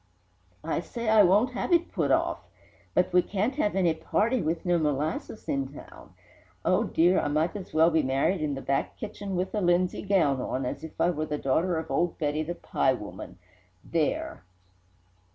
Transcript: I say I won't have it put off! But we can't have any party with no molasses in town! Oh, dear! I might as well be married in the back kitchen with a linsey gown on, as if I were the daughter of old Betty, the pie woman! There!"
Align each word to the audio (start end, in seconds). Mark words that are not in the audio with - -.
I 0.63 0.79
say 0.79 1.09
I 1.09 1.21
won't 1.21 1.53
have 1.53 1.71
it 1.71 1.91
put 1.91 2.09
off! 2.09 2.39
But 2.95 3.13
we 3.13 3.21
can't 3.21 3.53
have 3.57 3.75
any 3.75 3.93
party 3.93 4.41
with 4.41 4.65
no 4.65 4.79
molasses 4.79 5.47
in 5.47 5.67
town! 5.71 6.15
Oh, 6.65 6.85
dear! 6.85 7.19
I 7.19 7.27
might 7.27 7.55
as 7.55 7.71
well 7.71 7.91
be 7.91 8.01
married 8.01 8.41
in 8.41 8.55
the 8.55 8.63
back 8.63 8.97
kitchen 8.97 9.35
with 9.35 9.53
a 9.53 9.61
linsey 9.61 10.01
gown 10.01 10.41
on, 10.41 10.65
as 10.65 10.83
if 10.83 10.99
I 10.99 11.11
were 11.11 11.27
the 11.27 11.37
daughter 11.37 11.77
of 11.77 11.91
old 11.91 12.17
Betty, 12.17 12.41
the 12.41 12.55
pie 12.55 12.93
woman! 12.93 13.37
There!" 13.83 14.43